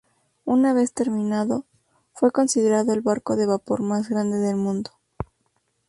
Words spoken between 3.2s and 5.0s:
de vapor más grande del mundo.